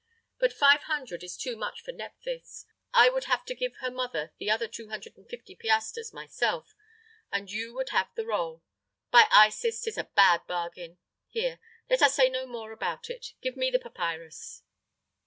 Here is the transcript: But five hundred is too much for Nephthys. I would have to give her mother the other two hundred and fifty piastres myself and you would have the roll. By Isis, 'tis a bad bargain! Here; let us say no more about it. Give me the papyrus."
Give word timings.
But 0.39 0.51
five 0.51 0.81
hundred 0.85 1.23
is 1.23 1.37
too 1.37 1.55
much 1.55 1.79
for 1.81 1.91
Nephthys. 1.91 2.65
I 2.91 3.09
would 3.09 3.25
have 3.25 3.45
to 3.45 3.53
give 3.53 3.75
her 3.81 3.91
mother 3.91 4.33
the 4.39 4.49
other 4.49 4.67
two 4.67 4.89
hundred 4.89 5.15
and 5.15 5.29
fifty 5.29 5.53
piastres 5.55 6.11
myself 6.11 6.73
and 7.31 7.51
you 7.51 7.75
would 7.75 7.89
have 7.89 8.09
the 8.15 8.25
roll. 8.25 8.63
By 9.11 9.27
Isis, 9.31 9.79
'tis 9.79 9.99
a 9.99 10.05
bad 10.05 10.47
bargain! 10.47 10.97
Here; 11.29 11.59
let 11.87 12.01
us 12.01 12.15
say 12.15 12.29
no 12.29 12.47
more 12.47 12.71
about 12.71 13.11
it. 13.11 13.35
Give 13.43 13.55
me 13.55 13.69
the 13.69 13.77
papyrus." 13.77 14.63